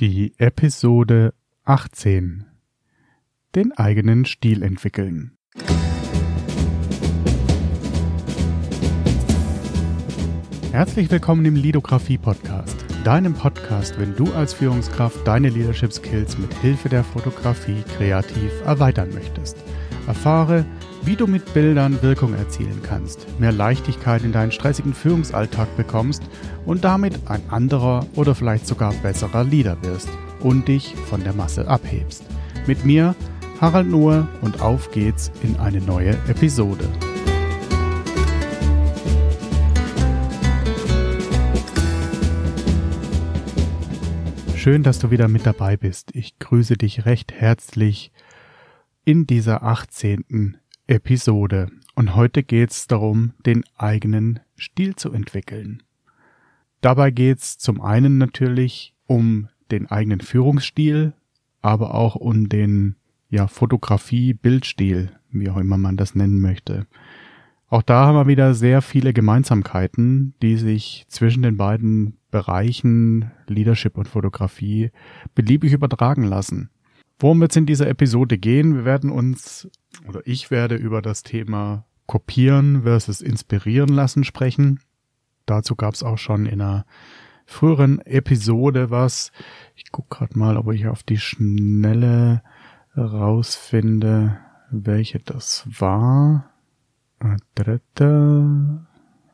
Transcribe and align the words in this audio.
Die 0.00 0.32
Episode 0.38 1.34
18 1.64 2.46
Den 3.54 3.72
eigenen 3.72 4.24
Stil 4.24 4.62
entwickeln. 4.62 5.36
Herzlich 10.72 11.10
willkommen 11.10 11.44
im 11.44 11.56
Lidografie 11.56 12.16
Podcast, 12.16 12.86
deinem 13.04 13.34
Podcast, 13.34 14.00
wenn 14.00 14.16
du 14.16 14.32
als 14.32 14.54
Führungskraft 14.54 15.26
deine 15.26 15.50
Leadership 15.50 15.92
Skills 15.92 16.38
mit 16.38 16.52
Hilfe 16.54 16.88
der 16.88 17.04
Fotografie 17.04 17.82
kreativ 17.96 18.50
erweitern 18.64 19.10
möchtest. 19.12 19.58
Erfahre, 20.06 20.64
wie 21.04 21.16
du 21.16 21.26
mit 21.26 21.52
Bildern 21.52 22.00
Wirkung 22.00 22.34
erzielen 22.34 22.80
kannst, 22.82 23.26
mehr 23.40 23.50
Leichtigkeit 23.50 24.22
in 24.22 24.30
deinen 24.32 24.52
stressigen 24.52 24.94
Führungsalltag 24.94 25.76
bekommst 25.76 26.22
und 26.64 26.84
damit 26.84 27.28
ein 27.28 27.42
anderer 27.50 28.06
oder 28.14 28.36
vielleicht 28.36 28.66
sogar 28.68 28.92
besserer 28.94 29.42
Leader 29.42 29.76
wirst 29.82 30.08
und 30.40 30.68
dich 30.68 30.94
von 30.94 31.24
der 31.24 31.32
Masse 31.32 31.66
abhebst. 31.66 32.22
Mit 32.66 32.84
mir, 32.84 33.16
Harald 33.60 33.88
Nuhr, 33.88 34.28
und 34.42 34.60
auf 34.60 34.92
geht's 34.92 35.32
in 35.42 35.56
eine 35.56 35.80
neue 35.80 36.12
Episode. 36.28 36.88
Schön, 44.54 44.84
dass 44.84 45.00
du 45.00 45.10
wieder 45.10 45.26
mit 45.26 45.44
dabei 45.44 45.76
bist. 45.76 46.14
Ich 46.14 46.38
grüße 46.38 46.76
dich 46.76 47.04
recht 47.04 47.32
herzlich 47.32 48.12
in 49.04 49.26
dieser 49.26 49.64
18. 49.64 50.61
Episode. 50.92 51.68
Und 51.94 52.14
heute 52.14 52.42
geht's 52.42 52.86
darum, 52.86 53.32
den 53.46 53.64
eigenen 53.76 54.40
Stil 54.58 54.94
zu 54.94 55.10
entwickeln. 55.10 55.82
Dabei 56.82 57.10
geht's 57.10 57.56
zum 57.56 57.80
einen 57.80 58.18
natürlich 58.18 58.94
um 59.06 59.48
den 59.70 59.90
eigenen 59.90 60.20
Führungsstil, 60.20 61.14
aber 61.62 61.94
auch 61.94 62.14
um 62.14 62.50
den 62.50 62.96
ja, 63.30 63.46
Fotografie, 63.46 64.34
Bildstil, 64.34 65.12
wie 65.30 65.48
auch 65.48 65.56
immer 65.56 65.78
man 65.78 65.96
das 65.96 66.14
nennen 66.14 66.40
möchte. 66.40 66.86
Auch 67.68 67.82
da 67.82 68.06
haben 68.06 68.16
wir 68.16 68.26
wieder 68.26 68.52
sehr 68.52 68.82
viele 68.82 69.14
Gemeinsamkeiten, 69.14 70.34
die 70.42 70.56
sich 70.56 71.06
zwischen 71.08 71.42
den 71.42 71.56
beiden 71.56 72.18
Bereichen 72.30 73.30
Leadership 73.46 73.96
und 73.96 74.08
Fotografie 74.08 74.90
beliebig 75.34 75.72
übertragen 75.72 76.24
lassen. 76.24 76.68
Worum 77.22 77.40
wird 77.40 77.52
es 77.52 77.56
in 77.56 77.66
dieser 77.66 77.86
Episode 77.86 78.36
gehen? 78.36 78.74
Wir 78.74 78.84
werden 78.84 79.08
uns, 79.08 79.70
oder 80.08 80.22
ich 80.24 80.50
werde 80.50 80.74
über 80.74 81.00
das 81.00 81.22
Thema 81.22 81.86
Kopieren 82.06 82.82
versus 82.82 83.20
Inspirieren 83.20 83.90
lassen 83.90 84.24
sprechen. 84.24 84.80
Dazu 85.46 85.76
gab 85.76 85.94
es 85.94 86.02
auch 86.02 86.18
schon 86.18 86.46
in 86.46 86.60
einer 86.60 86.84
früheren 87.46 88.00
Episode 88.00 88.90
was. 88.90 89.30
Ich 89.76 89.92
gucke 89.92 90.18
gerade 90.18 90.36
mal, 90.36 90.56
ob 90.56 90.72
ich 90.72 90.88
auf 90.88 91.04
die 91.04 91.18
Schnelle 91.18 92.42
rausfinde, 92.96 94.40
welche 94.72 95.20
das 95.20 95.64
war. 95.78 96.50
Dritte. 97.54 98.84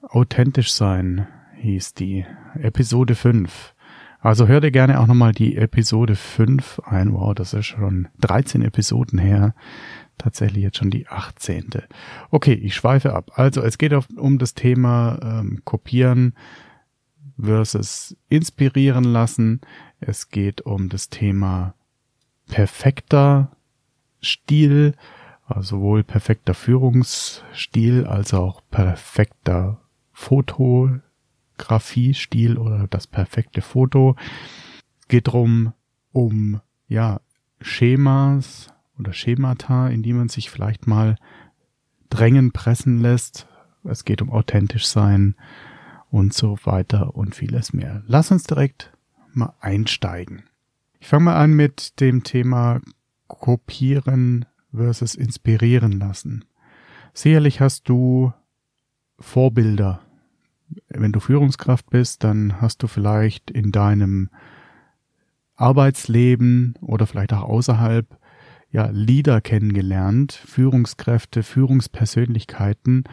Authentisch 0.03 0.75
sein 0.75 1.27
hieß 1.57 1.95
die. 1.95 2.27
Episode 2.61 3.15
5. 3.15 3.75
Also 4.21 4.49
hör 4.49 4.61
dir 4.61 4.73
gerne 4.73 4.99
auch 4.99 5.07
nochmal 5.07 5.33
die 5.33 5.57
Episode 5.57 6.17
5 6.17 6.81
ein. 6.85 7.13
Wow, 7.13 7.35
das 7.35 7.55
ist 7.55 7.67
schon 7.67 8.09
13 8.21 8.63
Episoden 8.63 9.19
her. 9.19 9.55
Tatsächlich 10.19 10.65
jetzt 10.65 10.79
schon 10.79 10.91
die 10.91 11.07
18. 11.07 11.71
Okay, 12.31 12.55
ich 12.55 12.75
schweife 12.75 13.15
ab. 13.15 13.31
Also 13.35 13.63
es 13.63 13.79
geht 13.79 13.93
um 14.17 14.39
das 14.39 14.55
Thema 14.55 15.21
ähm, 15.23 15.63
Kopieren 15.65 16.35
versus 17.41 18.17
Inspirieren 18.29 19.05
lassen. 19.05 19.61
Es 20.01 20.31
geht 20.31 20.63
um 20.63 20.89
das 20.89 21.09
Thema 21.09 21.75
perfekter 22.49 23.53
Stil, 24.21 24.95
also 25.47 25.77
sowohl 25.77 26.03
perfekter 26.03 26.55
Führungsstil 26.55 28.05
als 28.05 28.35
auch 28.35 28.63
perfekter 28.71 29.79
Fotografiestil 31.59 32.57
oder 32.57 32.87
das 32.89 33.07
perfekte 33.07 33.61
Foto. 33.63 34.17
Geht 35.09 35.29
drum 35.29 35.73
um 36.13 36.61
ja 36.87 37.21
Schemas 37.61 38.73
oder 38.99 39.13
Schemata, 39.13 39.89
in 39.89 40.03
die 40.03 40.13
man 40.13 40.29
sich 40.29 40.51
vielleicht 40.51 40.87
mal 40.87 41.17
drängen, 42.11 42.53
pressen 42.53 43.01
lässt. 43.01 43.47
Es 43.85 44.05
geht 44.05 44.23
um 44.23 44.31
authentisch 44.31 44.87
sein 44.87 45.35
und 46.11 46.33
so 46.33 46.59
weiter 46.65 47.15
und 47.15 47.35
vieles 47.35 47.73
mehr. 47.73 48.03
Lass 48.07 48.31
uns 48.31 48.45
direkt 48.45 48.93
mal 49.33 49.55
einsteigen. 49.61 50.45
Ich 51.01 51.09
fange 51.09 51.25
mal 51.25 51.37
an 51.37 51.53
mit 51.53 52.01
dem 52.01 52.23
Thema 52.23 52.81
kopieren 53.27 54.47
versus 54.73 55.15
inspirieren 55.15 55.93
lassen. 55.93 56.45
Sicherlich 57.13 57.61
hast 57.61 57.89
du 57.89 58.33
Vorbilder. 59.19 60.08
Wenn 60.89 61.13
du 61.13 61.21
Führungskraft 61.21 61.89
bist, 61.91 62.25
dann 62.25 62.61
hast 62.61 62.83
du 62.83 62.87
vielleicht 62.87 63.51
in 63.51 63.73
deinem 63.73 64.31
Arbeitsleben 65.57 66.75
oder 66.81 67.07
vielleicht 67.07 67.33
auch 67.33 67.43
außerhalb 67.43 68.19
ja 68.71 68.87
Leader 68.93 69.41
kennengelernt, 69.41 70.33
Führungskräfte, 70.33 71.43
Führungspersönlichkeiten, 71.43 73.05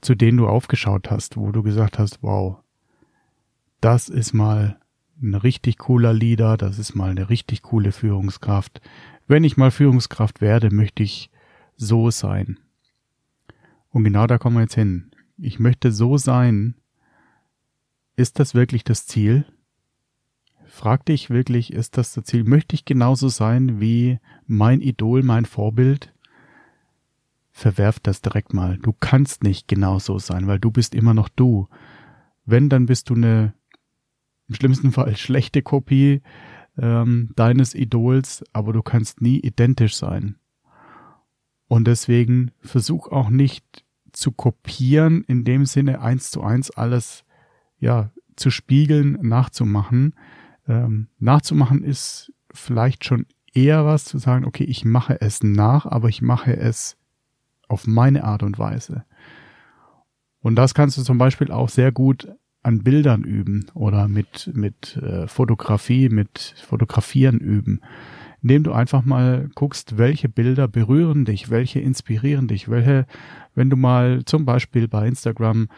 zu 0.00 0.14
denen 0.14 0.38
du 0.38 0.48
aufgeschaut 0.48 1.10
hast, 1.10 1.36
wo 1.36 1.52
du 1.52 1.62
gesagt 1.62 1.98
hast, 1.98 2.22
wow, 2.22 2.58
das 3.80 4.08
ist 4.08 4.32
mal 4.32 4.78
ein 5.22 5.34
richtig 5.34 5.78
cooler 5.78 6.12
Leader, 6.12 6.56
das 6.56 6.78
ist 6.78 6.94
mal 6.94 7.10
eine 7.10 7.28
richtig 7.28 7.62
coole 7.62 7.92
Führungskraft. 7.92 8.80
Wenn 9.26 9.44
ich 9.44 9.56
mal 9.56 9.70
Führungskraft 9.70 10.40
werde, 10.40 10.74
möchte 10.74 11.02
ich 11.02 11.30
so 11.76 12.10
sein. 12.10 12.58
Und 13.90 14.04
genau 14.04 14.26
da 14.26 14.38
kommen 14.38 14.56
wir 14.56 14.62
jetzt 14.62 14.74
hin. 14.74 15.10
Ich 15.38 15.58
möchte 15.58 15.92
so 15.92 16.16
sein. 16.16 16.74
Ist 18.22 18.38
das 18.38 18.54
wirklich 18.54 18.84
das 18.84 19.04
Ziel? 19.04 19.44
Frag 20.64 21.04
dich 21.06 21.28
wirklich, 21.28 21.72
ist 21.72 21.98
das 21.98 22.14
das 22.14 22.22
Ziel? 22.22 22.44
Möchte 22.44 22.76
ich 22.76 22.84
genauso 22.84 23.28
sein 23.28 23.80
wie 23.80 24.20
mein 24.46 24.80
Idol, 24.80 25.24
mein 25.24 25.44
Vorbild? 25.44 26.14
Verwerf 27.50 27.98
das 27.98 28.22
direkt 28.22 28.54
mal. 28.54 28.78
Du 28.78 28.92
kannst 28.92 29.42
nicht 29.42 29.66
genauso 29.66 30.20
sein, 30.20 30.46
weil 30.46 30.60
du 30.60 30.70
bist 30.70 30.94
immer 30.94 31.14
noch 31.14 31.28
du. 31.28 31.66
Wenn, 32.44 32.68
dann 32.68 32.86
bist 32.86 33.10
du 33.10 33.16
eine 33.16 33.54
im 34.46 34.54
schlimmsten 34.54 34.92
Fall 34.92 35.16
schlechte 35.16 35.60
Kopie 35.60 36.22
ähm, 36.78 37.32
deines 37.34 37.74
Idols, 37.74 38.44
aber 38.52 38.72
du 38.72 38.82
kannst 38.82 39.20
nie 39.20 39.40
identisch 39.40 39.96
sein. 39.96 40.36
Und 41.66 41.88
deswegen 41.88 42.52
versuch 42.60 43.08
auch 43.08 43.30
nicht 43.30 43.84
zu 44.12 44.30
kopieren, 44.30 45.24
in 45.24 45.42
dem 45.42 45.66
Sinne 45.66 46.00
eins 46.02 46.30
zu 46.30 46.44
eins 46.44 46.70
alles 46.70 47.24
ja 47.82 48.10
zu 48.36 48.50
spiegeln, 48.50 49.18
nachzumachen, 49.20 50.14
ähm, 50.66 51.08
nachzumachen 51.18 51.82
ist 51.82 52.32
vielleicht 52.54 53.04
schon 53.04 53.26
eher 53.52 53.84
was 53.84 54.04
zu 54.04 54.18
sagen, 54.18 54.44
okay, 54.44 54.64
ich 54.64 54.84
mache 54.84 55.20
es 55.20 55.42
nach, 55.42 55.84
aber 55.84 56.08
ich 56.08 56.22
mache 56.22 56.56
es 56.56 56.96
auf 57.68 57.86
meine 57.86 58.24
Art 58.24 58.42
und 58.42 58.58
Weise. 58.58 59.04
Und 60.40 60.56
das 60.56 60.74
kannst 60.74 60.96
du 60.96 61.02
zum 61.02 61.18
Beispiel 61.18 61.50
auch 61.50 61.68
sehr 61.68 61.92
gut 61.92 62.28
an 62.62 62.82
Bildern 62.82 63.24
üben 63.24 63.66
oder 63.74 64.08
mit, 64.08 64.50
mit 64.54 64.96
äh, 64.96 65.26
Fotografie, 65.26 66.08
mit 66.08 66.54
Fotografieren 66.64 67.38
üben, 67.38 67.80
indem 68.42 68.62
du 68.62 68.72
einfach 68.72 69.04
mal 69.04 69.50
guckst, 69.54 69.98
welche 69.98 70.28
Bilder 70.28 70.68
berühren 70.68 71.24
dich, 71.24 71.50
welche 71.50 71.80
inspirieren 71.80 72.48
dich, 72.48 72.68
welche, 72.68 73.06
wenn 73.54 73.70
du 73.70 73.76
mal 73.76 74.24
zum 74.24 74.44
Beispiel 74.44 74.88
bei 74.88 75.08
Instagram 75.08 75.68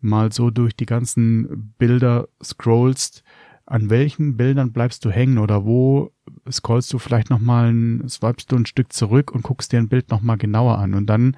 mal 0.00 0.32
so 0.32 0.50
durch 0.50 0.74
die 0.76 0.86
ganzen 0.86 1.72
Bilder 1.78 2.28
scrollst, 2.42 3.24
an 3.66 3.90
welchen 3.90 4.36
Bildern 4.36 4.72
bleibst 4.72 5.04
du 5.04 5.10
hängen 5.10 5.38
oder 5.38 5.64
wo 5.64 6.12
scrollst 6.50 6.92
du 6.92 6.98
vielleicht 6.98 7.30
nochmal, 7.30 7.74
swipest 8.08 8.50
du 8.50 8.56
ein 8.56 8.66
Stück 8.66 8.92
zurück 8.92 9.32
und 9.32 9.42
guckst 9.42 9.72
dir 9.72 9.78
ein 9.78 9.88
Bild 9.88 10.10
nochmal 10.10 10.38
genauer 10.38 10.78
an 10.78 10.94
und 10.94 11.06
dann 11.06 11.36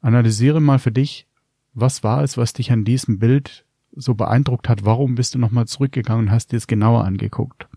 analysiere 0.00 0.60
mal 0.60 0.78
für 0.78 0.92
dich, 0.92 1.26
was 1.74 2.02
war 2.02 2.22
es, 2.22 2.36
was 2.36 2.52
dich 2.52 2.72
an 2.72 2.84
diesem 2.84 3.18
Bild 3.18 3.64
so 3.92 4.14
beeindruckt 4.14 4.68
hat, 4.68 4.84
warum 4.84 5.14
bist 5.14 5.34
du 5.34 5.38
nochmal 5.38 5.66
zurückgegangen 5.66 6.26
und 6.26 6.32
hast 6.32 6.52
dir 6.52 6.56
es 6.56 6.66
genauer 6.66 7.04
angeguckt. 7.04 7.68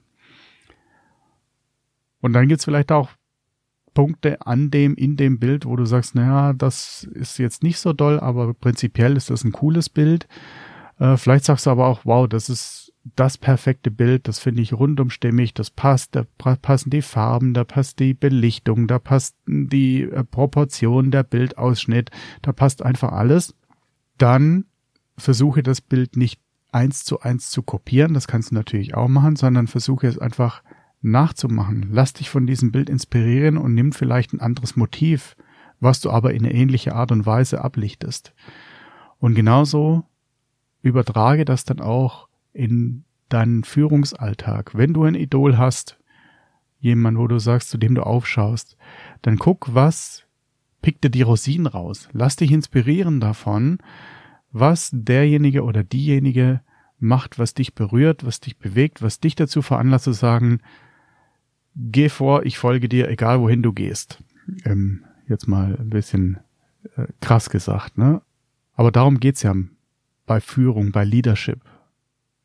Und 2.21 2.33
dann 2.33 2.47
gibt's 2.47 2.65
vielleicht 2.65 2.91
auch 2.91 3.09
Punkte 3.93 4.45
an 4.45 4.71
dem, 4.71 4.95
in 4.95 5.17
dem 5.17 5.39
Bild, 5.39 5.65
wo 5.65 5.75
du 5.75 5.85
sagst, 5.85 6.15
naja, 6.15 6.53
das 6.53 7.03
ist 7.13 7.37
jetzt 7.37 7.63
nicht 7.63 7.79
so 7.79 7.93
doll, 7.93 8.19
aber 8.19 8.53
prinzipiell 8.53 9.17
ist 9.17 9.29
das 9.29 9.43
ein 9.43 9.51
cooles 9.51 9.89
Bild. 9.89 10.27
Äh, 10.99 11.17
vielleicht 11.17 11.45
sagst 11.45 11.65
du 11.65 11.71
aber 11.71 11.87
auch, 11.87 12.01
wow, 12.03 12.27
das 12.27 12.49
ist 12.49 12.93
das 13.15 13.37
perfekte 13.37 13.89
Bild, 13.89 14.27
das 14.27 14.39
finde 14.39 14.61
ich 14.61 14.73
rundum 14.73 15.09
stimmig, 15.09 15.53
das 15.53 15.71
passt, 15.71 16.15
da 16.15 16.25
passen 16.37 16.91
die 16.91 17.01
Farben, 17.01 17.53
da 17.53 17.63
passt 17.63 17.99
die 17.99 18.13
Belichtung, 18.13 18.87
da 18.87 18.99
passt 18.99 19.35
die 19.47 20.03
äh, 20.03 20.23
Proportion, 20.23 21.09
der 21.09 21.23
Bildausschnitt, 21.23 22.11
da 22.41 22.53
passt 22.53 22.83
einfach 22.83 23.11
alles. 23.11 23.55
Dann 24.17 24.65
versuche 25.17 25.63
das 25.63 25.81
Bild 25.81 26.15
nicht 26.15 26.39
eins 26.71 27.03
zu 27.03 27.19
eins 27.19 27.49
zu 27.49 27.63
kopieren, 27.63 28.13
das 28.13 28.27
kannst 28.27 28.51
du 28.51 28.55
natürlich 28.55 28.93
auch 28.93 29.07
machen, 29.07 29.35
sondern 29.35 29.67
versuche 29.67 30.07
es 30.07 30.19
einfach 30.19 30.63
nachzumachen. 31.01 31.89
Lass 31.91 32.13
dich 32.13 32.29
von 32.29 32.45
diesem 32.45 32.71
Bild 32.71 32.89
inspirieren 32.89 33.57
und 33.57 33.73
nimm 33.73 33.91
vielleicht 33.91 34.33
ein 34.33 34.41
anderes 34.41 34.75
Motiv, 34.75 35.35
was 35.79 35.99
du 35.99 36.11
aber 36.11 36.33
in 36.33 36.45
eine 36.45 36.53
ähnliche 36.53 36.95
Art 36.95 37.11
und 37.11 37.25
Weise 37.25 37.63
ablichtest. 37.63 38.33
Und 39.19 39.35
genauso 39.35 40.03
übertrage 40.81 41.45
das 41.45 41.65
dann 41.65 41.79
auch 41.79 42.27
in 42.53 43.03
deinen 43.29 43.63
Führungsalltag. 43.63 44.75
Wenn 44.75 44.93
du 44.93 45.03
ein 45.03 45.15
Idol 45.15 45.57
hast, 45.57 45.97
jemand, 46.79 47.17
wo 47.17 47.27
du 47.27 47.39
sagst, 47.39 47.69
zu 47.69 47.77
dem 47.77 47.95
du 47.95 48.03
aufschaust, 48.03 48.77
dann 49.21 49.37
guck, 49.37 49.73
was 49.73 50.23
pick 50.81 51.01
dir 51.01 51.09
die 51.09 51.21
Rosinen 51.21 51.67
raus. 51.67 52.09
Lass 52.11 52.35
dich 52.35 52.51
inspirieren 52.51 53.19
davon, 53.19 53.77
was 54.51 54.89
derjenige 54.91 55.63
oder 55.63 55.83
diejenige 55.83 56.61
macht, 56.99 57.39
was 57.39 57.53
dich 57.53 57.73
berührt, 57.73 58.25
was 58.25 58.39
dich 58.39 58.57
bewegt, 58.57 59.01
was 59.01 59.19
dich 59.19 59.35
dazu 59.35 59.61
veranlasst 59.61 60.05
zu 60.05 60.11
sagen, 60.11 60.59
geh 61.75 62.09
vor, 62.09 62.45
ich 62.45 62.57
folge 62.57 62.89
dir, 62.89 63.09
egal 63.09 63.39
wohin 63.39 63.61
du 63.61 63.73
gehst. 63.73 64.23
Ähm, 64.65 65.03
jetzt 65.27 65.47
mal 65.47 65.77
ein 65.79 65.89
bisschen 65.89 66.39
äh, 66.95 67.07
krass 67.21 67.49
gesagt, 67.49 67.97
ne? 67.97 68.21
Aber 68.73 68.91
darum 68.91 69.19
geht's 69.19 69.43
ja 69.43 69.53
bei 70.25 70.39
Führung, 70.39 70.91
bei 70.91 71.03
Leadership. 71.03 71.61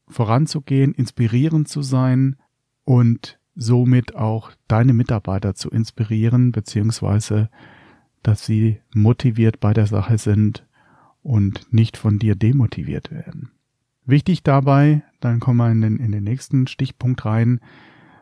Voranzugehen, 0.09 0.93
inspirierend 0.93 1.69
zu 1.69 1.83
sein 1.83 2.37
und 2.85 3.39
somit 3.55 4.15
auch 4.15 4.53
deine 4.69 4.93
Mitarbeiter 4.93 5.55
zu 5.55 5.71
inspirieren, 5.71 6.53
beziehungsweise 6.53 7.49
dass 8.23 8.45
sie 8.45 8.81
motiviert 8.93 9.61
bei 9.61 9.73
der 9.73 9.87
Sache 9.87 10.19
sind 10.19 10.67
und 11.23 11.73
nicht 11.73 11.97
von 11.97 12.19
dir 12.19 12.35
demotiviert 12.35 13.11
werden. 13.11 13.51
Wichtig 14.05 14.43
dabei, 14.43 15.03
dann 15.21 15.41
kommen 15.41 15.59
wir 15.59 15.71
in 15.71 15.81
den, 15.81 15.97
in 15.99 16.13
den 16.13 16.25
nächsten 16.25 16.67
Stichpunkt 16.67 17.25
rein, 17.25 17.61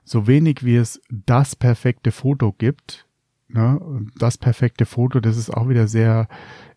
so 0.04 0.26
wenig 0.26 0.64
wie 0.64 0.76
es 0.76 1.00
das 1.10 1.56
perfekte 1.56 2.12
Foto 2.12 2.52
gibt, 2.52 3.06
ne, 3.48 3.80
das 4.18 4.38
perfekte 4.38 4.86
Foto, 4.86 5.20
das 5.20 5.36
ist 5.36 5.50
auch 5.50 5.68
wieder 5.68 5.88
sehr 5.88 6.28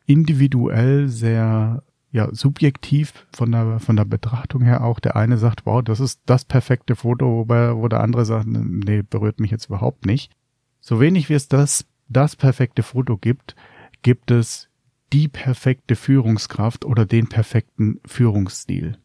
individuell, 0.05 1.09
sehr 1.09 1.83
ja, 2.11 2.33
subjektiv 2.33 3.27
von 3.35 3.51
der, 3.51 3.79
von 3.79 3.95
der 3.95 4.05
Betrachtung 4.05 4.61
her 4.61 4.83
auch. 4.83 4.99
Der 4.99 5.15
eine 5.15 5.37
sagt, 5.37 5.65
wow, 5.65 5.83
das 5.83 5.99
ist 5.99 6.21
das 6.25 6.45
perfekte 6.45 6.95
Foto, 6.95 7.25
wobei, 7.25 7.75
wo 7.75 7.87
der 7.87 8.01
andere 8.01 8.25
sagt, 8.25 8.47
nee, 8.47 9.03
berührt 9.03 9.39
mich 9.39 9.51
jetzt 9.51 9.65
überhaupt 9.65 10.05
nicht. 10.05 10.31
So 10.79 10.99
wenig 10.99 11.29
wie 11.29 11.33
es 11.33 11.49
das, 11.49 11.85
das 12.07 12.35
perfekte 12.35 12.81
Foto 12.81 13.17
gibt, 13.17 13.55
gibt 14.01 14.31
es 14.31 14.69
die 15.13 15.27
perfekte 15.27 15.95
Führungskraft 15.95 16.85
oder 16.85 17.05
den 17.05 17.27
perfekten 17.27 17.99
Führungsstil. 18.05 18.97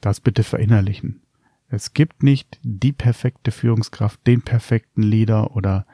Das 0.00 0.20
bitte 0.20 0.44
verinnerlichen. 0.44 1.22
Es 1.70 1.92
gibt 1.92 2.22
nicht 2.22 2.58
die 2.62 2.92
perfekte 2.92 3.50
Führungskraft, 3.50 4.26
den 4.26 4.40
perfekten 4.40 5.02
Leader 5.02 5.54
oder 5.54 5.86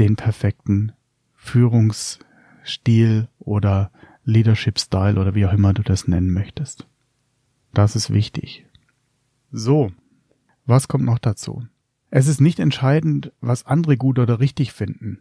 den 0.00 0.16
perfekten 0.16 0.92
Führungsstil 1.34 3.28
oder 3.38 3.92
Leadership 4.24 4.78
Style 4.80 5.20
oder 5.20 5.34
wie 5.36 5.46
auch 5.46 5.52
immer 5.52 5.72
du 5.72 5.82
das 5.82 6.08
nennen 6.08 6.32
möchtest. 6.32 6.88
Das 7.72 7.94
ist 7.94 8.12
wichtig. 8.12 8.66
So, 9.52 9.92
was 10.66 10.88
kommt 10.88 11.04
noch 11.04 11.20
dazu? 11.20 11.64
Es 12.10 12.26
ist 12.26 12.40
nicht 12.40 12.58
entscheidend, 12.58 13.32
was 13.40 13.66
andere 13.66 13.96
gut 13.96 14.18
oder 14.18 14.40
richtig 14.40 14.72
finden, 14.72 15.18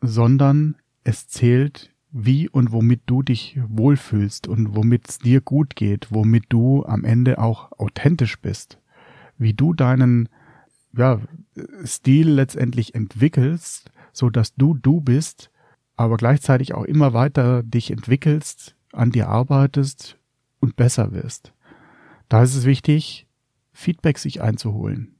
sondern 0.00 0.76
es 1.02 1.26
zählt, 1.26 1.92
wie 2.10 2.48
und 2.48 2.70
womit 2.70 3.02
du 3.06 3.22
dich 3.22 3.58
wohlfühlst 3.66 4.46
und 4.46 4.76
womit 4.76 5.08
es 5.08 5.18
dir 5.18 5.40
gut 5.40 5.74
geht, 5.74 6.08
womit 6.10 6.44
du 6.48 6.84
am 6.84 7.04
Ende 7.04 7.38
auch 7.38 7.72
authentisch 7.72 8.38
bist 8.38 8.78
wie 9.38 9.54
du 9.54 9.72
deinen 9.72 10.28
ja, 10.96 11.20
Stil 11.84 12.30
letztendlich 12.30 12.94
entwickelst, 12.94 13.90
so 14.12 14.30
dass 14.30 14.54
du 14.54 14.74
du 14.74 15.00
bist, 15.00 15.50
aber 15.96 16.16
gleichzeitig 16.16 16.74
auch 16.74 16.84
immer 16.84 17.12
weiter 17.12 17.62
dich 17.62 17.90
entwickelst, 17.90 18.76
an 18.92 19.10
dir 19.10 19.28
arbeitest 19.28 20.18
und 20.60 20.76
besser 20.76 21.12
wirst. 21.12 21.52
Da 22.28 22.42
ist 22.42 22.54
es 22.54 22.64
wichtig, 22.64 23.26
Feedback 23.72 24.18
sich 24.18 24.42
einzuholen. 24.42 25.16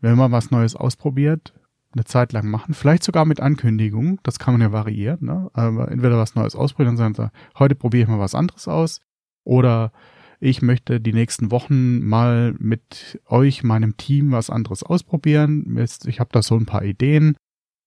Wenn 0.00 0.16
man 0.16 0.32
was 0.32 0.50
Neues 0.50 0.76
ausprobiert, 0.76 1.54
eine 1.92 2.04
Zeit 2.04 2.32
lang 2.32 2.48
machen, 2.48 2.74
vielleicht 2.74 3.02
sogar 3.02 3.24
mit 3.24 3.40
Ankündigung, 3.40 4.20
das 4.22 4.38
kann 4.38 4.54
man 4.54 4.60
ja 4.60 4.72
variieren, 4.72 5.24
ne? 5.24 5.50
aber 5.52 5.90
entweder 5.90 6.18
was 6.18 6.34
Neues 6.34 6.54
ausprobieren 6.54 6.96
und 6.98 7.14
sagen, 7.14 7.30
heute 7.58 7.74
probiere 7.74 8.02
ich 8.04 8.08
mal 8.08 8.18
was 8.18 8.34
anderes 8.34 8.68
aus, 8.68 9.00
oder 9.44 9.92
ich 10.40 10.62
möchte 10.62 11.00
die 11.00 11.12
nächsten 11.12 11.50
Wochen 11.50 12.00
mal 12.00 12.54
mit 12.58 13.20
euch, 13.26 13.64
meinem 13.64 13.96
Team, 13.96 14.30
was 14.30 14.50
anderes 14.50 14.82
ausprobieren. 14.82 15.76
Ich 16.06 16.20
habe 16.20 16.30
da 16.32 16.42
so 16.42 16.56
ein 16.56 16.66
paar 16.66 16.84
Ideen. 16.84 17.36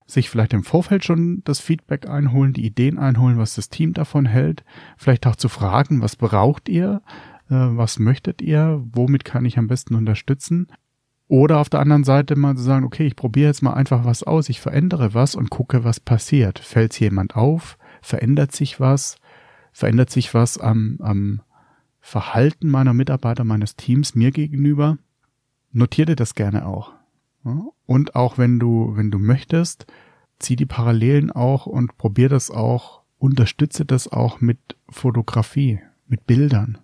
Sich 0.06 0.30
vielleicht 0.30 0.52
im 0.52 0.64
Vorfeld 0.64 1.06
schon 1.06 1.42
das 1.46 1.62
Feedback 1.62 2.10
einholen, 2.10 2.52
die 2.52 2.66
Ideen 2.66 3.00
einholen, 3.00 3.38
was 3.38 3.56
das 3.56 3.70
Team 3.70 3.94
davon 3.94 4.26
hält. 4.26 4.66
Vielleicht 4.98 5.26
auch 5.26 5.38
zu 5.38 5.48
fragen, 5.48 6.02
was 6.02 6.18
braucht 6.18 6.68
ihr? 6.68 7.02
Äh, 7.50 7.56
was 7.56 8.00
möchtet 8.00 8.42
ihr? 8.42 8.84
Womit 8.92 9.24
kann 9.24 9.46
ich 9.46 9.58
am 9.58 9.68
besten 9.68 9.96
unterstützen? 9.96 10.68
Oder 11.30 11.60
auf 11.60 11.70
der 11.70 11.80
anderen 11.80 12.04
Seite 12.04 12.36
mal 12.36 12.58
zu 12.58 12.64
sagen, 12.64 12.84
okay, 12.84 13.08
ich 13.08 13.16
probiere 13.16 13.48
jetzt 13.48 13.64
mal 13.64 13.74
einfach 13.74 14.04
was 14.04 14.24
aus, 14.24 14.50
ich 14.50 14.60
verändere 14.60 15.14
was 15.14 15.34
und 15.34 15.50
gucke, 15.50 15.86
was 15.86 16.02
passiert. 16.02 16.60
Fällt 16.60 17.00
jemand 17.00 17.38
auf? 17.38 17.78
Verändert 18.02 18.52
sich 18.52 18.82
was? 18.82 19.16
Verändert 19.72 20.10
sich 20.10 20.34
was 20.34 20.58
am, 20.58 20.98
am 21.00 21.42
Verhalten 22.02 22.70
meiner 22.70 22.94
Mitarbeiter, 22.94 23.44
meines 23.44 23.76
Teams 23.76 24.16
mir 24.16 24.32
gegenüber, 24.32 24.98
notier 25.72 26.06
dir 26.06 26.16
das 26.16 26.36
gerne 26.36 26.66
auch. 26.66 26.94
Und 27.86 28.16
auch 28.16 28.38
wenn 28.38 28.60
du, 28.60 28.96
wenn 28.96 29.12
du 29.12 29.20
möchtest, 29.20 29.86
zieh 30.40 30.56
die 30.56 30.66
Parallelen 30.66 31.32
auch 31.32 31.66
und 31.66 31.98
probier 31.98 32.28
das 32.28 32.52
auch, 32.52 33.02
unterstütze 33.18 33.86
das 33.86 34.08
auch 34.08 34.42
mit 34.42 34.60
Fotografie, 34.90 35.80
mit 36.08 36.26
Bildern. 36.26 36.80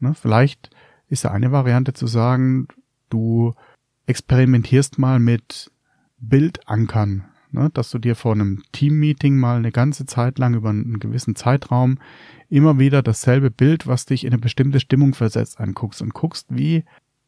Ne? 0.00 0.14
Vielleicht 0.14 0.70
ist 1.08 1.24
ja 1.24 1.30
eine 1.30 1.52
Variante 1.52 1.92
zu 1.92 2.06
sagen, 2.06 2.66
du 3.10 3.54
experimentierst 4.06 4.98
mal 4.98 5.18
mit 5.18 5.70
Bildankern, 6.18 7.24
ne? 7.56 7.70
dass 7.70 7.90
du 7.90 7.98
dir 7.98 8.14
vor 8.14 8.32
einem 8.32 8.62
Teammeeting 8.72 9.36
mal 9.36 9.56
eine 9.56 9.72
ganze 9.72 10.06
Zeit 10.06 10.38
lang 10.38 10.54
über 10.54 10.70
einen 10.70 11.00
gewissen 11.00 11.34
Zeitraum 11.34 11.98
immer 12.48 12.78
wieder 12.78 13.02
dasselbe 13.02 13.50
Bild, 13.50 13.86
was 13.86 14.06
dich 14.06 14.24
in 14.24 14.32
eine 14.32 14.40
bestimmte 14.40 14.80
Stimmung 14.80 15.14
versetzt, 15.14 15.58
anguckst 15.58 16.02
und 16.02 16.14
guckst, 16.14 16.46
wie, 16.50 16.84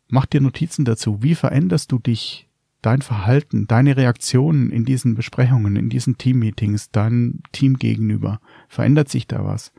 mach 0.09 0.27
dir 0.27 0.41
Notizen 0.41 0.85
dazu, 0.85 1.23
wie 1.23 1.35
veränderst 1.35 1.91
du 1.91 1.99
dich, 1.99 2.49
dein 2.83 3.03
Verhalten, 3.03 3.67
deine 3.67 3.97
Reaktionen 3.97 4.71
in 4.71 4.85
diesen 4.85 5.15
Besprechungen, 5.15 5.75
in 5.77 5.89
diesen 5.89 6.17
Teammeetings, 6.17 6.91
dein 6.91 7.43
Team 7.51 7.77
gegenüber, 7.77 8.41
verändert 8.69 9.09
sich 9.09 9.27
da 9.27 9.45
was? 9.45 9.73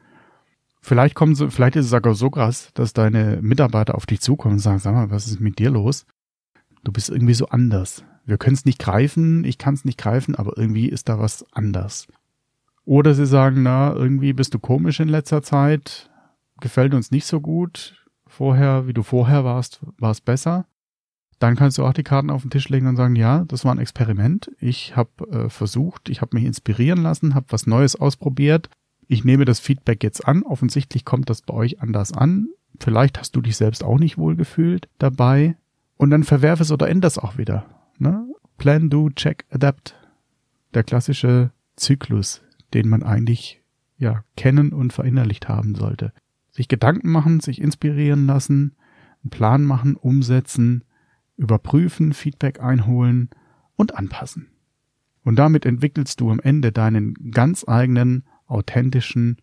Vielleicht 0.82 1.16
kommen 1.16 1.36
sie, 1.36 1.50
vielleicht 1.50 1.76
ist 1.76 1.86
es 1.86 1.92
sogar 1.92 2.16
so 2.16 2.30
krass, 2.30 2.72
dass 2.74 2.94
deine 2.94 3.40
Mitarbeiter 3.42 3.96
auf 3.96 4.06
dich 4.06 4.22
zukommen 4.22 4.56
und 4.56 4.60
sagen, 4.60 4.80
sag 4.80 4.94
mal, 4.94 5.12
was 5.12 5.28
ist 5.28 5.40
mit 5.40 5.60
dir 5.60 5.72
los? 5.72 6.06
Du 6.84 6.92
bist 6.92 7.10
irgendwie 7.10 7.34
so 7.34 7.48
anders. 7.48 8.04
Wir 8.30 8.38
können 8.38 8.56
es 8.56 8.66
nicht 8.66 8.78
greifen, 8.78 9.44
ich 9.44 9.58
kann 9.58 9.74
es 9.74 9.86
nicht 9.86 9.98
greifen, 9.98 10.36
aber 10.36 10.56
irgendwie 10.56 10.88
ist 10.88 11.10
da 11.10 11.20
was 11.20 11.46
anders. 11.52 12.08
Oder 12.86 13.16
sie 13.16 13.26
sagen, 13.26 13.64
na, 13.64 13.92
irgendwie 13.94 14.34
bist 14.34 14.54
du 14.54 14.60
komisch 14.60 15.00
in 15.00 15.10
letzter 15.10 15.42
Zeit, 15.42 16.10
gefällt 16.60 16.94
uns 16.94 17.10
nicht 17.10 17.26
so 17.26 17.42
gut. 17.42 18.06
Vorher, 18.28 18.86
wie 18.88 18.94
du 18.94 19.02
vorher 19.02 19.44
warst, 19.44 19.82
war 19.98 20.12
es 20.12 20.22
besser. 20.22 20.66
Dann 21.40 21.56
kannst 21.56 21.78
du 21.78 21.86
auch 21.86 21.94
die 21.94 22.04
Karten 22.04 22.30
auf 22.30 22.44
den 22.44 22.52
Tisch 22.52 22.70
legen 22.70 22.86
und 22.86 22.98
sagen, 22.98 23.16
ja, 23.16 23.46
das 23.48 23.66
war 23.66 23.74
ein 23.74 23.80
Experiment. 23.80 24.52
Ich 24.60 24.96
habe 24.96 25.10
äh, 25.32 25.50
versucht, 25.50 26.10
ich 26.10 26.22
habe 26.22 26.36
mich 26.36 26.46
inspirieren 26.46 27.02
lassen, 27.02 27.34
habe 27.34 27.48
was 27.50 27.66
Neues 27.66 27.96
ausprobiert. 27.96 28.70
Ich 29.08 29.24
nehme 29.24 29.46
das 29.46 29.60
Feedback 29.60 30.04
jetzt 30.04 30.28
an. 30.28 30.44
Offensichtlich 30.44 31.04
kommt 31.04 31.32
das 31.32 31.42
bei 31.42 31.56
euch 31.56 31.82
anders 31.82 32.14
an. 32.14 32.50
Vielleicht 32.80 33.20
hast 33.20 33.36
du 33.36 33.42
dich 33.42 33.58
selbst 33.58 33.84
auch 33.84 33.98
nicht 33.98 34.20
wohlgefühlt 34.20 34.88
dabei. 35.00 35.56
Und 35.98 36.12
dann 36.12 36.24
verwerfe 36.24 36.62
es 36.62 36.72
oder 36.72 36.88
ändere 36.88 37.08
es 37.08 37.18
auch 37.18 37.38
wieder. 37.38 37.66
Ne? 38.00 38.28
Plan, 38.58 38.90
do, 38.90 39.10
check, 39.10 39.46
adapt. 39.50 39.96
Der 40.74 40.84
klassische 40.84 41.52
Zyklus, 41.76 42.42
den 42.74 42.90
man 42.90 43.04
eigentlich 43.04 43.62
ja 43.98 44.24
kennen 44.36 44.74
und 44.74 44.94
verinnerlicht 44.94 45.48
haben 45.50 45.76
sollte. 45.76 46.14
Sich 46.52 46.68
Gedanken 46.68 47.10
machen, 47.10 47.40
sich 47.42 47.62
inspirieren 47.62 48.26
lassen, 48.26 48.76
einen 49.24 49.30
Plan 49.30 49.64
machen, 49.64 49.96
umsetzen, 49.96 50.84
überprüfen, 51.38 52.14
Feedback 52.14 52.62
einholen 52.62 53.30
und 53.76 53.96
anpassen. 53.96 54.48
Und 55.24 55.38
damit 55.38 55.66
entwickelst 55.66 56.22
du 56.22 56.32
am 56.32 56.40
Ende 56.40 56.72
deinen 56.72 57.14
ganz 57.32 57.68
eigenen, 57.68 58.24
authentischen 58.48 59.38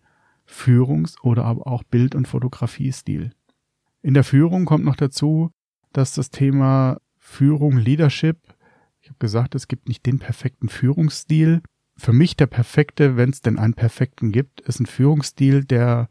Führungs- 0.45 1.19
oder 1.21 1.45
aber 1.45 1.67
auch 1.67 1.83
Bild- 1.83 2.15
und 2.15 2.27
Fotografiestil. 2.27 3.31
In 4.01 4.13
der 4.13 4.23
Führung 4.23 4.65
kommt 4.65 4.85
noch 4.85 4.95
dazu, 4.95 5.51
dass 5.93 6.13
das 6.13 6.29
Thema 6.29 6.99
Führung, 7.17 7.77
Leadership, 7.77 8.37
ich 9.07 9.11
habe 9.11 9.19
gesagt, 9.19 9.55
es 9.55 9.69
gibt 9.69 9.87
nicht 9.87 10.05
den 10.05 10.19
perfekten 10.19 10.67
Führungsstil, 10.67 11.61
für 11.95 12.11
mich 12.11 12.35
der 12.35 12.47
perfekte, 12.47 13.15
wenn 13.15 13.29
es 13.29 13.41
denn 13.41 13.57
einen 13.57 13.73
perfekten 13.73 14.33
gibt, 14.33 14.59
ist 14.59 14.81
ein 14.81 14.85
Führungsstil, 14.85 15.63
der 15.63 16.09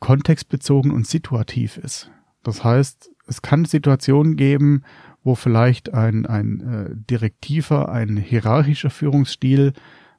kontextbezogen 0.00 0.90
und 0.90 1.06
situativ 1.06 1.78
ist. 1.78 2.10
Das 2.42 2.62
heißt, 2.62 3.10
es 3.26 3.40
kann 3.40 3.64
Situationen 3.64 4.36
geben, 4.36 4.82
wo 5.22 5.34
vielleicht 5.34 5.94
ein, 5.94 6.26
ein 6.26 6.60
äh, 6.60 6.90
direktiver, 6.94 7.88
ein 7.90 8.18
hierarchischer 8.18 8.90
Führungsstil 8.90 9.72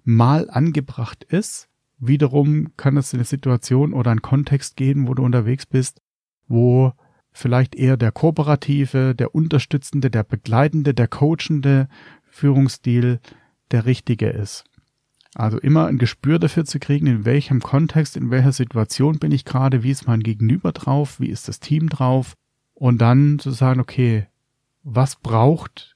mal 0.04 0.50
angebracht 0.50 1.24
ist. 1.24 1.70
Wiederum 2.00 2.76
kann 2.78 2.98
es 2.98 3.14
eine 3.14 3.26
Situation 3.26 3.94
oder 3.94 4.10
einen 4.10 4.24
Kontext 4.24 4.76
geben, 4.76 5.08
wo 5.08 5.14
du 5.14 5.24
unterwegs 5.24 5.68
bist, 5.68 6.02
wo 6.48 6.94
vielleicht 7.32 7.76
eher 7.76 7.98
der 7.98 8.12
kooperative, 8.12 9.16
der 9.16 9.34
unterstützende, 9.34 10.10
der 10.10 10.24
begleitende, 10.24 10.94
der 10.94 11.08
coachende 11.08 11.88
Führungsstil 12.30 13.20
der 13.72 13.86
richtige 13.86 14.30
ist. 14.30 14.66
Also 15.34 15.58
immer 15.60 15.88
ein 15.88 15.98
Gespür 15.98 16.40
dafür 16.40 16.66
zu 16.66 16.80
kriegen, 16.80 17.08
in 17.08 17.26
welchem 17.26 17.62
Kontext, 17.62 18.18
in 18.18 18.32
welcher 18.32 18.52
Situation 18.52 19.18
bin 19.18 19.32
ich 19.32 19.46
gerade, 19.46 19.82
wie 19.84 19.92
ist 19.92 20.08
mein 20.08 20.22
Gegenüber 20.22 20.74
drauf, 20.74 21.20
wie 21.20 21.30
ist 21.30 21.48
das 21.48 21.62
Team 21.62 21.88
drauf 21.88 22.34
und 22.74 22.98
dann 23.00 23.40
zu 23.40 23.52
sagen, 23.52 23.80
okay, 23.80 24.28
was 24.84 25.16
braucht 25.16 25.96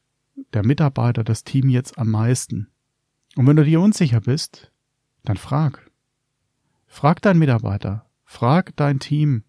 der 0.54 0.66
Mitarbeiter, 0.66 1.24
das 1.24 1.44
Team 1.44 1.70
jetzt 1.70 1.98
am 1.98 2.12
meisten? 2.12 2.68
Und 3.36 3.48
wenn 3.48 3.58
du 3.58 3.66
dir 3.66 3.82
unsicher 3.82 4.22
bist, 4.22 4.72
dann 5.24 5.38
frag. 5.38 5.92
Frag 6.88 7.22
deinen 7.22 7.40
Mitarbeiter, 7.40 8.06
frag 8.24 8.76
dein 8.78 9.00
Team. 9.00 9.44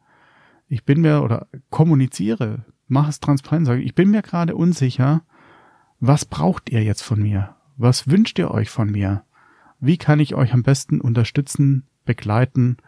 Ich 0.68 0.84
bin 0.84 1.00
mir 1.00 1.22
oder 1.22 1.46
kommuniziere, 1.70 2.64
mach 2.88 3.08
es 3.08 3.20
transparent, 3.20 3.66
sage, 3.66 3.82
ich 3.82 3.94
bin 3.94 4.10
mir 4.10 4.22
gerade 4.22 4.56
unsicher. 4.56 5.22
Was 6.00 6.24
braucht 6.24 6.70
ihr 6.70 6.82
jetzt 6.82 7.02
von 7.02 7.22
mir? 7.22 7.56
Was 7.76 8.08
wünscht 8.08 8.38
ihr 8.38 8.50
euch 8.50 8.70
von 8.70 8.90
mir? 8.90 9.24
Wie 9.80 9.98
kann 9.98 10.20
ich 10.20 10.34
euch 10.34 10.52
am 10.52 10.62
besten 10.62 11.00
unterstützen, 11.00 11.86
begleiten 12.04 12.78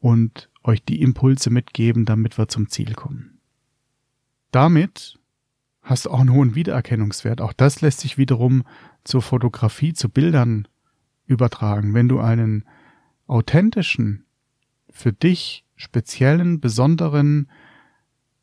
und 0.00 0.50
euch 0.64 0.84
die 0.84 1.00
Impulse 1.00 1.50
mitgeben, 1.50 2.04
damit 2.04 2.38
wir 2.38 2.48
zum 2.48 2.68
Ziel 2.68 2.94
kommen? 2.94 3.38
Damit 4.50 5.18
hast 5.82 6.06
du 6.06 6.10
auch 6.10 6.20
einen 6.20 6.32
hohen 6.32 6.54
Wiedererkennungswert. 6.54 7.40
Auch 7.40 7.52
das 7.52 7.80
lässt 7.80 8.00
sich 8.00 8.18
wiederum 8.18 8.64
zur 9.04 9.22
Fotografie, 9.22 9.92
zu 9.92 10.08
Bildern 10.08 10.68
übertragen. 11.26 11.94
Wenn 11.94 12.08
du 12.08 12.20
einen 12.20 12.64
authentischen, 13.26 14.24
für 14.90 15.12
dich 15.12 15.64
speziellen, 15.82 16.60
besonderen 16.60 17.50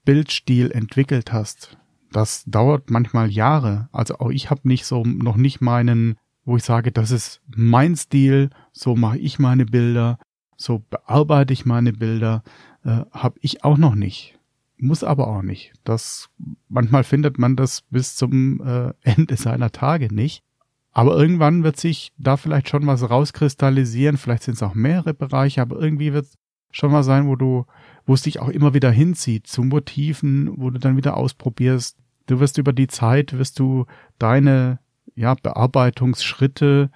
Bildstil 0.05 0.71
entwickelt 0.71 1.31
hast, 1.31 1.77
das 2.11 2.43
dauert 2.45 2.89
manchmal 2.89 3.29
Jahre. 3.29 3.89
Also 3.91 4.17
auch 4.19 4.29
ich 4.29 4.49
habe 4.49 4.67
nicht 4.67 4.85
so 4.85 5.03
noch 5.03 5.37
nicht 5.37 5.61
meinen, 5.61 6.17
wo 6.45 6.57
ich 6.57 6.63
sage, 6.63 6.91
das 6.91 7.11
ist 7.11 7.41
mein 7.55 7.95
Stil, 7.95 8.49
so 8.71 8.95
mache 8.95 9.19
ich 9.19 9.39
meine 9.39 9.65
Bilder, 9.65 10.17
so 10.57 10.83
bearbeite 10.89 11.53
ich 11.53 11.65
meine 11.65 11.93
Bilder, 11.93 12.43
äh, 12.83 13.01
habe 13.11 13.37
ich 13.41 13.63
auch 13.63 13.77
noch 13.77 13.95
nicht 13.95 14.39
muss 14.81 15.03
aber 15.03 15.27
auch 15.27 15.41
nicht. 15.41 15.73
Das 15.83 16.29
manchmal 16.67 17.03
findet 17.03 17.37
man 17.37 17.55
das 17.55 17.81
bis 17.89 18.15
zum 18.15 18.61
äh, 18.61 18.93
Ende 19.01 19.35
seiner 19.35 19.71
Tage 19.71 20.13
nicht. 20.13 20.43
Aber 20.91 21.17
irgendwann 21.17 21.63
wird 21.63 21.77
sich 21.77 22.11
da 22.17 22.35
vielleicht 22.35 22.69
schon 22.69 22.87
was 22.87 23.09
rauskristallisieren. 23.09 24.17
Vielleicht 24.17 24.43
sind 24.43 24.55
es 24.55 24.63
auch 24.63 24.73
mehrere 24.73 25.13
Bereiche, 25.13 25.61
aber 25.61 25.79
irgendwie 25.79 26.13
wird 26.13 26.27
schon 26.71 26.91
mal 26.91 27.03
sein, 27.03 27.27
wo 27.27 27.35
du, 27.35 27.65
wo 28.05 28.13
es 28.13 28.23
dich 28.23 28.39
auch 28.39 28.49
immer 28.49 28.73
wieder 28.73 28.91
hinzieht 28.91 29.47
zu 29.47 29.63
Motiven, 29.63 30.51
wo 30.57 30.69
du 30.69 30.79
dann 30.79 30.97
wieder 30.97 31.17
ausprobierst. 31.17 31.97
Du 32.27 32.39
wirst 32.39 32.57
über 32.57 32.73
die 32.73 32.87
Zeit, 32.87 33.37
wirst 33.37 33.59
du 33.59 33.85
deine 34.19 34.79
ja, 35.15 35.33
Bearbeitungsschritte 35.33 36.91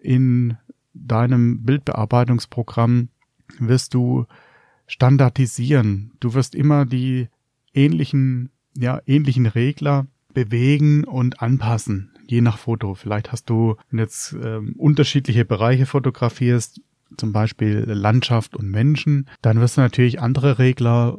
in 0.00 0.56
deinem 0.94 1.64
Bildbearbeitungsprogramm 1.64 3.08
wirst 3.58 3.94
du 3.94 4.26
standardisieren. 4.86 6.12
Du 6.20 6.34
wirst 6.34 6.54
immer 6.54 6.86
die 6.86 7.28
ähnlichen, 7.74 8.50
ja, 8.76 9.00
ähnlichen 9.06 9.46
Regler 9.46 10.06
bewegen 10.32 11.04
und 11.04 11.42
anpassen, 11.42 12.12
je 12.26 12.40
nach 12.40 12.58
Foto. 12.58 12.94
Vielleicht 12.94 13.32
hast 13.32 13.50
du, 13.50 13.76
jetzt 13.90 14.34
ähm, 14.42 14.74
unterschiedliche 14.76 15.44
Bereiche 15.44 15.86
fotografierst, 15.86 16.80
zum 17.16 17.32
Beispiel 17.32 17.84
Landschaft 17.86 18.56
und 18.56 18.70
Menschen, 18.70 19.28
dann 19.42 19.60
wirst 19.60 19.76
du 19.76 19.80
natürlich 19.80 20.20
andere 20.20 20.58
Regler 20.58 21.18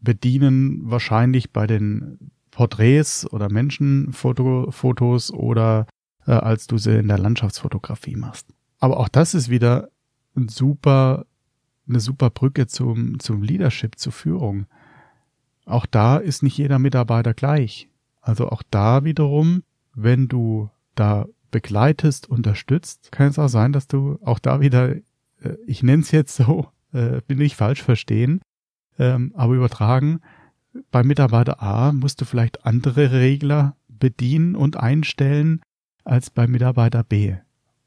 bedienen, 0.00 0.80
wahrscheinlich 0.84 1.50
bei 1.50 1.66
den 1.66 2.30
Porträts 2.50 3.30
oder 3.32 3.50
Menschenfotos 3.50 5.32
oder 5.32 5.86
äh, 6.26 6.32
als 6.32 6.66
du 6.66 6.78
sie 6.78 6.98
in 6.98 7.08
der 7.08 7.18
Landschaftsfotografie 7.18 8.16
machst. 8.16 8.46
Aber 8.78 8.98
auch 8.98 9.08
das 9.08 9.34
ist 9.34 9.48
wieder 9.48 9.88
ein 10.36 10.48
super 10.48 11.24
eine 11.88 12.00
super 12.00 12.30
Brücke 12.30 12.66
zum, 12.66 13.18
zum 13.18 13.42
Leadership, 13.42 13.98
zur 13.98 14.12
Führung. 14.12 14.66
Auch 15.66 15.86
da 15.86 16.16
ist 16.16 16.42
nicht 16.42 16.58
jeder 16.58 16.78
Mitarbeiter 16.78 17.34
gleich. 17.34 17.88
Also 18.20 18.48
auch 18.48 18.62
da 18.70 19.04
wiederum, 19.04 19.62
wenn 19.94 20.28
du 20.28 20.70
da 20.94 21.26
begleitest, 21.50 22.28
unterstützt, 22.28 23.12
kann 23.12 23.28
es 23.28 23.38
auch 23.38 23.48
sein, 23.48 23.72
dass 23.72 23.86
du 23.86 24.18
auch 24.24 24.38
da 24.38 24.60
wieder, 24.60 24.94
ich 25.66 25.82
nenne 25.82 26.02
es 26.02 26.10
jetzt 26.10 26.36
so, 26.36 26.68
äh, 26.92 27.20
bin 27.26 27.40
ich 27.40 27.56
falsch 27.56 27.82
verstehen, 27.82 28.40
ähm, 28.98 29.32
aber 29.34 29.54
übertragen, 29.54 30.20
bei 30.90 31.02
Mitarbeiter 31.04 31.62
A 31.62 31.92
musst 31.92 32.20
du 32.20 32.24
vielleicht 32.24 32.64
andere 32.66 33.12
Regler 33.12 33.76
bedienen 33.88 34.56
und 34.56 34.76
einstellen 34.76 35.60
als 36.04 36.30
bei 36.30 36.46
Mitarbeiter 36.46 37.04
B, 37.04 37.36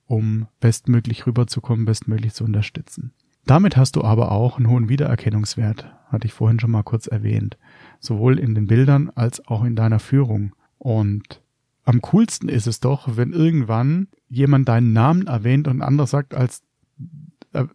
um 0.06 0.48
bestmöglich 0.60 1.26
rüberzukommen, 1.28 1.86
bestmöglich 1.86 2.34
zu 2.34 2.44
unterstützen. 2.44 3.14
Damit 3.46 3.78
hast 3.78 3.96
du 3.96 4.04
aber 4.04 4.32
auch 4.32 4.58
einen 4.58 4.68
hohen 4.70 4.90
Wiedererkennungswert, 4.90 5.86
hatte 6.08 6.28
ich 6.28 6.34
vorhin 6.34 6.60
schon 6.60 6.72
mal 6.72 6.84
kurz 6.84 7.08
erwähnt, 7.08 7.58
sowohl 8.00 8.40
in 8.40 8.56
den 8.56 8.68
Bildern 8.68 9.10
als 9.16 9.46
auch 9.48 9.64
in 9.64 9.76
deiner 9.76 10.00
Führung. 10.00 10.54
Und 10.78 11.42
am 11.86 12.02
coolsten 12.02 12.50
ist 12.50 12.68
es 12.68 12.82
doch, 12.82 13.16
wenn 13.16 13.32
irgendwann 13.32 14.10
jemand 14.28 14.68
deinen 14.68 14.92
Namen 14.92 15.28
erwähnt 15.28 15.70
und 15.70 15.78
ein 15.78 15.88
anderer 15.88 16.08
sagt, 16.08 16.34
als 16.34 16.62
äh, 17.00 17.04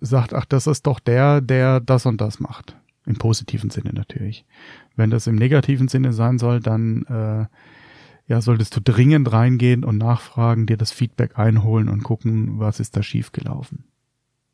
sagt, 0.01 0.35
ach, 0.35 0.45
das 0.45 0.67
ist 0.67 0.87
doch 0.87 1.01
der, 1.01 1.41
der 1.41 1.81
das 1.81 2.07
und 2.07 2.21
das 2.21 2.41
macht. 2.41 2.77
Im 3.05 3.17
positiven 3.17 3.71
Sinne 3.71 3.93
natürlich. 3.93 4.45
Wenn 4.95 5.11
das 5.11 5.27
im 5.27 5.35
negativen 5.35 5.89
Sinne 5.89 6.13
sein 6.13 6.39
soll, 6.39 6.61
dann 6.61 7.03
äh, 7.07 7.47
ja, 8.27 8.41
solltest 8.41 8.77
du 8.77 8.81
dringend 8.81 9.33
reingehen 9.33 9.85
und 9.85 9.99
nachfragen, 9.99 10.67
dir 10.67 10.77
das 10.77 10.93
Feedback 10.93 11.39
einholen 11.39 11.89
und 11.89 12.03
gucken, 12.05 12.59
was 12.59 12.81
ist 12.81 12.97
da 12.97 13.03
schiefgelaufen. 13.03 13.85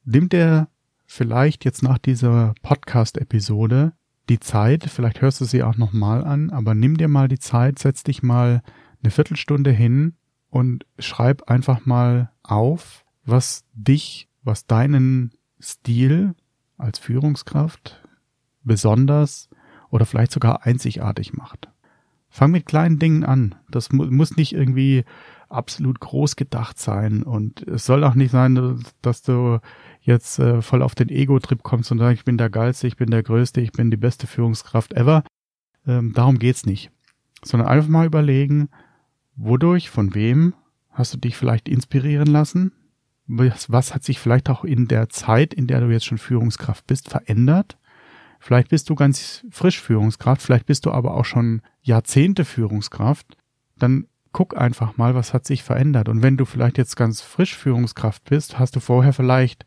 Nimmt 0.05 0.33
der 0.33 0.69
vielleicht 1.07 1.65
jetzt 1.65 1.83
nach 1.83 1.99
dieser 1.99 2.55
Podcast-Episode 2.63 3.93
die 4.29 4.41
Zeit, 4.41 4.85
vielleicht 4.85 5.21
hörst 5.21 5.41
du 5.41 5.45
sie 5.45 5.63
auch 5.63 5.77
nochmal 5.77 6.25
an, 6.25 6.51
aber 6.51 6.75
nimm 6.75 6.97
dir 6.97 7.09
mal 7.09 7.29
die 7.29 7.39
Zeit, 7.39 7.79
setz 7.79 8.03
dich 8.03 8.23
mal 8.23 8.63
eine 9.03 9.11
Viertelstunde 9.11 9.71
hin 9.71 10.15
und 10.51 10.85
schreib 10.99 11.51
einfach 11.51 11.87
mal 11.87 12.31
auf, 12.43 13.05
was 13.25 13.65
dich, 13.75 14.28
was 14.49 14.67
deinen 14.67 15.31
Stil 15.61 16.35
als 16.79 16.99
Führungskraft 16.99 18.03
besonders 18.65 19.49
oder 19.91 20.07
vielleicht 20.07 20.33
sogar 20.33 20.65
einzigartig 20.67 21.35
macht. 21.35 21.69
Fang 22.31 22.51
mit 22.51 22.67
kleinen 22.67 22.99
Dingen 22.99 23.25
an. 23.25 23.55
Das 23.71 23.93
mu 23.93 24.05
muss 24.07 24.37
nicht 24.37 24.53
irgendwie 24.53 25.05
absolut 25.49 26.01
groß 26.01 26.37
gedacht 26.37 26.79
sein 26.79 27.23
und 27.23 27.63
es 27.63 27.87
soll 27.87 28.05
auch 28.05 28.15
nicht 28.15 28.31
sein, 28.31 28.83
dass 29.01 29.23
du 29.23 29.61
jetzt 30.01 30.39
äh, 30.39 30.61
voll 30.61 30.83
auf 30.83 30.95
den 30.95 31.09
Ego-Trip 31.09 31.63
kommst 31.63 31.93
und 31.93 31.99
sagst, 31.99 32.19
ich 32.19 32.25
bin 32.25 32.39
der 32.39 32.51
Geilste, 32.51 32.87
ich 32.87 32.97
bin 32.97 33.11
der 33.11 33.23
Größte, 33.23 33.61
ich 33.61 33.73
bin 33.73 33.91
die 33.91 33.97
beste 33.97 34.27
Führungskraft 34.27 34.93
ever. 34.93 35.25
Ähm, 35.87 36.13
darum 36.15 36.39
geht's 36.39 36.67
nicht. 36.67 36.91
Sondern 37.45 37.69
einfach 37.69 37.89
mal 37.89 38.07
überlegen, 38.07 38.69
wodurch, 39.37 39.91
von 39.91 40.15
wem 40.15 40.55
hast 40.91 41.15
du 41.15 41.19
dich 41.19 41.37
vielleicht 41.37 41.69
inspirieren 41.69 42.29
lassen? 42.29 42.73
Was, 43.29 43.71
was 43.71 43.95
hat 43.95 44.03
sich 44.03 44.19
vielleicht 44.19 44.49
auch 44.49 44.65
in 44.65 44.89
der 44.89 45.09
Zeit, 45.11 45.55
in 45.55 45.67
der 45.67 45.81
du 45.81 45.89
jetzt 45.89 46.07
schon 46.07 46.19
Führungskraft 46.19 46.87
bist, 46.87 47.09
verändert? 47.09 47.79
Vielleicht 48.41 48.71
bist 48.71 48.89
du 48.89 48.95
ganz 48.95 49.45
frisch 49.51 49.81
Führungskraft, 49.81 50.43
vielleicht 50.43 50.67
bist 50.67 50.87
du 50.87 50.93
aber 50.93 51.15
auch 51.15 51.25
schon 51.25 51.61
Jahrzehnte 51.83 52.45
Führungskraft. 52.45 53.37
Dann 53.77 54.07
guck 54.33 54.57
einfach 54.57 54.97
mal, 54.97 55.15
was 55.15 55.35
hat 55.35 55.47
sich 55.47 55.63
verändert. 55.63 56.09
Und 56.09 56.23
wenn 56.23 56.37
du 56.37 56.45
vielleicht 56.45 56.79
jetzt 56.79 56.97
ganz 56.97 57.21
frisch 57.21 57.57
Führungskraft 57.57 58.25
bist, 58.25 58.59
hast 58.59 58.77
du 58.77 58.81
vorher 58.81 59.13
vielleicht 59.13 59.65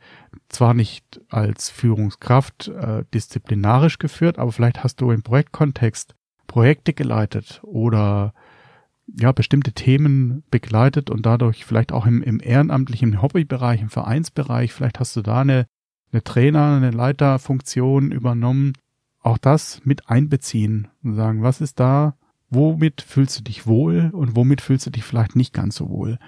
zwar 0.50 0.74
nicht 0.74 1.22
als 1.30 1.70
Führungskraft 1.70 2.70
äh, 2.70 3.03
disziplinarisch 3.13 3.98
geführt, 3.98 4.39
aber 4.39 4.51
vielleicht 4.51 4.84
hast 4.84 5.01
du 5.01 5.12
im 5.12 5.24
Projektkontext 5.24 6.15
Projekte 6.48 6.94
geleitet 6.94 7.62
oder 7.63 8.34
ja, 9.20 9.32
bestimmte 9.32 9.74
Themen 9.74 10.44
begleitet 10.51 11.10
und 11.10 11.25
dadurch 11.25 11.65
vielleicht 11.65 11.91
auch 11.91 12.06
im, 12.06 12.22
im 12.22 12.39
ehrenamtlichen 12.41 13.22
Hobbybereich, 13.22 13.82
im 13.82 13.89
Vereinsbereich, 13.89 14.74
vielleicht 14.74 15.00
hast 15.00 15.15
du 15.15 15.22
da 15.22 15.41
eine, 15.41 15.65
eine 16.12 16.24
Trainer, 16.24 16.75
eine 16.75 16.91
Leiterfunktion 16.91 18.12
übernommen. 18.12 18.74
Auch 19.24 19.38
das 19.38 19.82
mit 19.86 20.10
einbeziehen 20.10 20.88
und 21.03 21.15
sagen, 21.15 21.44
was 21.44 21.62
ist 21.62 21.80
da 21.80 22.15
womit 22.51 23.01
fühlst 23.01 23.39
du 23.39 23.44
dich 23.44 23.65
wohl 23.65 24.12
und 24.13 24.36
womit 24.36 24.62
fühlst 24.62 24.86
du 24.86 24.91
dich 24.91 25.03
vielleicht 25.03 25.36
nicht 25.36 25.53
ganz 25.53 25.77
so 25.77 25.89
wohl. 25.89 26.20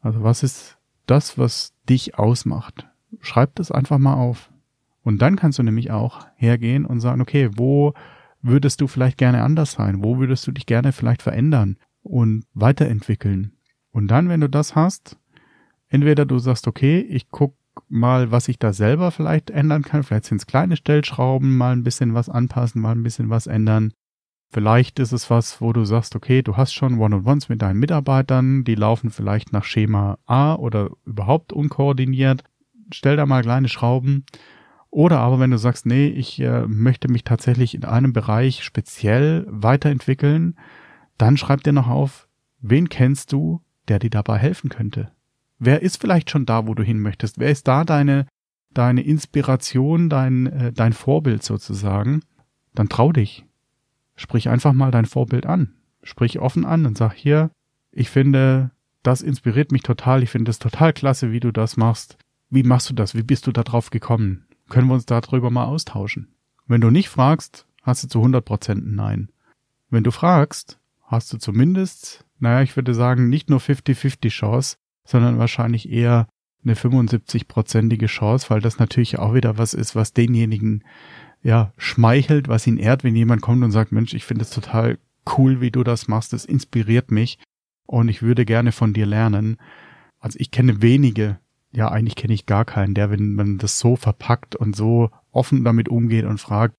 Also 0.00 0.22
was 0.22 0.42
ist 0.42 0.76
das, 1.06 1.38
was 1.38 1.72
dich 1.88 2.18
ausmacht? 2.18 2.86
Schreib 3.20 3.56
das 3.56 3.72
einfach 3.72 3.98
mal 3.98 4.14
auf. 4.14 4.50
Und 5.02 5.20
dann 5.20 5.36
kannst 5.36 5.58
du 5.58 5.62
nämlich 5.62 5.90
auch 5.90 6.26
hergehen 6.36 6.84
und 6.84 7.00
sagen, 7.00 7.20
okay, 7.20 7.50
wo 7.56 7.94
würdest 8.42 8.80
du 8.80 8.86
vielleicht 8.86 9.16
gerne 9.16 9.42
anders 9.42 9.72
sein? 9.72 10.04
Wo 10.04 10.18
würdest 10.18 10.46
du 10.46 10.52
dich 10.52 10.66
gerne 10.66 10.92
vielleicht 10.92 11.22
verändern 11.22 11.78
und 12.04 12.44
weiterentwickeln? 12.54 13.56
Und 13.90 14.08
dann, 14.08 14.28
wenn 14.28 14.40
du 14.40 14.48
das 14.48 14.76
hast, 14.76 15.18
entweder 15.88 16.24
du 16.24 16.38
sagst, 16.38 16.68
okay, 16.68 17.00
ich 17.00 17.30
guck 17.30 17.56
mal, 17.88 18.30
was 18.30 18.48
ich 18.48 18.58
da 18.58 18.72
selber 18.72 19.10
vielleicht 19.10 19.50
ändern 19.50 19.82
kann. 19.82 20.02
Vielleicht 20.02 20.26
sind 20.26 20.38
es 20.38 20.46
kleine 20.46 20.76
Stellschrauben, 20.76 21.56
mal 21.56 21.72
ein 21.72 21.82
bisschen 21.82 22.14
was 22.14 22.28
anpassen, 22.28 22.80
mal 22.80 22.92
ein 22.92 23.02
bisschen 23.02 23.30
was 23.30 23.46
ändern. 23.46 23.92
Vielleicht 24.50 25.00
ist 25.00 25.12
es 25.12 25.30
was, 25.30 25.60
wo 25.60 25.72
du 25.72 25.84
sagst, 25.84 26.14
okay, 26.14 26.42
du 26.42 26.56
hast 26.56 26.72
schon 26.72 26.98
One-on-Ones 26.98 27.48
mit 27.48 27.60
deinen 27.60 27.80
Mitarbeitern, 27.80 28.62
die 28.62 28.76
laufen 28.76 29.10
vielleicht 29.10 29.52
nach 29.52 29.64
Schema 29.64 30.18
A 30.26 30.54
oder 30.54 30.90
überhaupt 31.04 31.52
unkoordiniert. 31.52 32.44
Stell 32.92 33.16
da 33.16 33.26
mal 33.26 33.42
kleine 33.42 33.68
Schrauben. 33.68 34.24
Oder 34.90 35.18
aber 35.18 35.40
wenn 35.40 35.50
du 35.50 35.58
sagst, 35.58 35.86
nee, 35.86 36.06
ich 36.06 36.38
äh, 36.40 36.68
möchte 36.68 37.10
mich 37.10 37.24
tatsächlich 37.24 37.74
in 37.74 37.84
einem 37.84 38.12
Bereich 38.12 38.62
speziell 38.62 39.44
weiterentwickeln, 39.48 40.56
dann 41.18 41.36
schreib 41.36 41.62
dir 41.62 41.72
noch 41.72 41.88
auf, 41.88 42.28
wen 42.60 42.88
kennst 42.88 43.32
du, 43.32 43.60
der 43.88 43.98
dir 43.98 44.10
dabei 44.10 44.38
helfen 44.38 44.70
könnte? 44.70 45.12
Wer 45.58 45.82
ist 45.82 46.00
vielleicht 46.00 46.30
schon 46.30 46.46
da, 46.46 46.66
wo 46.66 46.74
du 46.74 46.82
hin 46.82 47.00
möchtest? 47.00 47.38
Wer 47.38 47.50
ist 47.50 47.68
da 47.68 47.84
deine, 47.84 48.26
deine 48.72 49.02
Inspiration, 49.02 50.08
dein, 50.08 50.46
äh, 50.46 50.72
dein 50.72 50.92
Vorbild 50.92 51.42
sozusagen? 51.42 52.22
Dann 52.74 52.88
trau 52.88 53.12
dich. 53.12 53.44
Sprich 54.16 54.48
einfach 54.48 54.72
mal 54.72 54.90
dein 54.90 55.06
Vorbild 55.06 55.46
an. 55.46 55.74
Sprich 56.02 56.38
offen 56.38 56.64
an 56.64 56.86
und 56.86 56.98
sag 56.98 57.14
hier, 57.14 57.50
ich 57.92 58.10
finde, 58.10 58.70
das 59.02 59.22
inspiriert 59.22 59.70
mich 59.72 59.82
total. 59.82 60.22
Ich 60.22 60.30
finde 60.30 60.50
es 60.50 60.58
total 60.58 60.92
klasse, 60.92 61.30
wie 61.30 61.40
du 61.40 61.52
das 61.52 61.76
machst. 61.76 62.18
Wie 62.50 62.62
machst 62.62 62.90
du 62.90 62.94
das? 62.94 63.14
Wie 63.14 63.22
bist 63.22 63.46
du 63.46 63.52
da 63.52 63.62
drauf 63.62 63.90
gekommen? 63.90 64.46
Können 64.68 64.88
wir 64.88 64.94
uns 64.94 65.06
darüber 65.06 65.50
mal 65.50 65.64
austauschen? 65.64 66.34
Wenn 66.66 66.80
du 66.80 66.90
nicht 66.90 67.08
fragst, 67.08 67.66
hast 67.82 68.04
du 68.04 68.08
zu 68.08 68.18
100 68.18 68.44
Prozent 68.44 68.86
Nein. 68.86 69.30
Wenn 69.90 70.04
du 70.04 70.10
fragst, 70.10 70.78
hast 71.04 71.32
du 71.32 71.38
zumindest, 71.38 72.24
naja, 72.38 72.62
ich 72.62 72.76
würde 72.76 72.94
sagen, 72.94 73.28
nicht 73.28 73.50
nur 73.50 73.60
50-50 73.60 74.28
Chance, 74.30 74.76
sondern 75.06 75.38
wahrscheinlich 75.38 75.90
eher 75.90 76.28
eine 76.64 76.74
75-prozentige 76.74 78.06
Chance, 78.06 78.48
weil 78.48 78.60
das 78.60 78.78
natürlich 78.78 79.18
auch 79.18 79.34
wieder 79.34 79.58
was 79.58 79.74
ist, 79.74 79.94
was 79.94 80.12
denjenigen 80.12 80.82
ja 81.42 81.72
schmeichelt, 81.76 82.48
was 82.48 82.66
ihn 82.66 82.78
ehrt, 82.78 83.04
wenn 83.04 83.14
jemand 83.14 83.42
kommt 83.42 83.62
und 83.62 83.70
sagt, 83.70 83.92
Mensch, 83.92 84.14
ich 84.14 84.24
finde 84.24 84.42
es 84.42 84.50
total 84.50 84.98
cool, 85.36 85.60
wie 85.60 85.70
du 85.70 85.84
das 85.84 86.08
machst, 86.08 86.32
das 86.32 86.44
inspiriert 86.44 87.10
mich 87.10 87.38
und 87.86 88.08
ich 88.08 88.22
würde 88.22 88.44
gerne 88.44 88.72
von 88.72 88.94
dir 88.94 89.06
lernen. 89.06 89.58
Also 90.20 90.38
ich 90.40 90.50
kenne 90.50 90.80
wenige, 90.80 91.38
ja 91.70 91.90
eigentlich 91.90 92.16
kenne 92.16 92.32
ich 92.32 92.46
gar 92.46 92.64
keinen, 92.64 92.94
der, 92.94 93.10
wenn 93.10 93.34
man 93.34 93.58
das 93.58 93.78
so 93.78 93.96
verpackt 93.96 94.56
und 94.56 94.74
so 94.74 95.10
offen 95.32 95.64
damit 95.64 95.88
umgeht 95.90 96.24
und 96.24 96.38
fragt, 96.38 96.74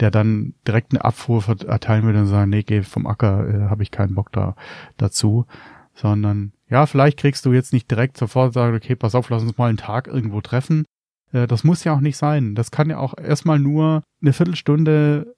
der 0.00 0.10
dann 0.10 0.54
direkt 0.66 0.92
eine 0.92 1.04
Abfuhr 1.04 1.44
erteilen 1.66 2.04
würde 2.04 2.20
und 2.20 2.26
sagen, 2.26 2.50
nee, 2.50 2.62
geh 2.62 2.82
vom 2.82 3.06
Acker, 3.06 3.48
äh, 3.48 3.70
habe 3.70 3.82
ich 3.82 3.90
keinen 3.90 4.14
Bock 4.14 4.32
da 4.32 4.56
dazu, 4.96 5.46
sondern 5.94 6.52
ja, 6.68 6.86
vielleicht 6.86 7.18
kriegst 7.18 7.44
du 7.44 7.52
jetzt 7.52 7.72
nicht 7.72 7.90
direkt 7.90 8.16
sofort 8.16 8.54
sagen, 8.54 8.74
okay, 8.74 8.96
pass 8.96 9.14
auf, 9.14 9.28
lass 9.28 9.42
uns 9.42 9.58
mal 9.58 9.68
einen 9.68 9.78
Tag 9.78 10.06
irgendwo 10.06 10.40
treffen. 10.40 10.84
Äh, 11.32 11.46
das 11.46 11.64
muss 11.64 11.84
ja 11.84 11.94
auch 11.94 12.00
nicht 12.00 12.16
sein. 12.16 12.54
Das 12.54 12.70
kann 12.70 12.90
ja 12.90 12.98
auch 12.98 13.14
erstmal 13.16 13.58
nur 13.58 14.02
eine 14.22 14.32
Viertelstunde 14.32 15.34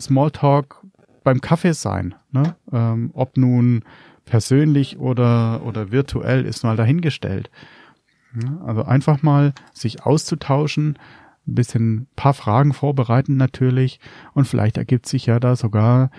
Smalltalk 0.00 0.82
beim 1.24 1.40
Kaffee 1.40 1.74
sein. 1.74 2.14
Ne? 2.30 2.56
Ähm, 2.72 3.10
ob 3.12 3.36
nun 3.36 3.84
persönlich 4.24 4.98
oder, 4.98 5.62
oder 5.64 5.90
virtuell 5.90 6.44
ist 6.44 6.64
mal 6.64 6.76
dahingestellt. 6.76 7.50
Also 8.64 8.84
einfach 8.84 9.22
mal 9.22 9.52
sich 9.72 10.04
auszutauschen, 10.04 10.98
ein 11.48 11.54
bisschen 11.54 11.94
ein 11.94 12.06
paar 12.14 12.34
Fragen 12.34 12.72
vorbereiten 12.72 13.36
natürlich 13.36 14.00
und 14.34 14.46
vielleicht 14.46 14.76
ergibt 14.76 15.06
sich 15.06 15.26
ja 15.26 15.40
da 15.40 15.56
sogar 15.56 16.10